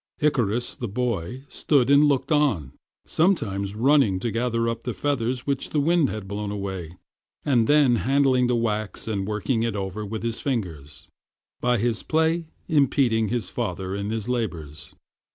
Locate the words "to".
4.21-4.31